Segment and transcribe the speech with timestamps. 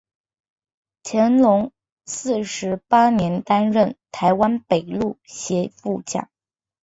[1.03, 1.71] 乾隆
[2.07, 6.27] 四十八年担任台湾北路协副将。